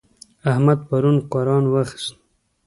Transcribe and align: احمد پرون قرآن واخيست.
احمد 0.51 0.79
پرون 0.87 1.15
قرآن 1.31 1.63
واخيست. 1.71 2.13